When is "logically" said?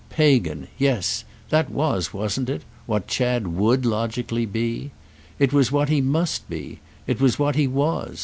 3.85-4.47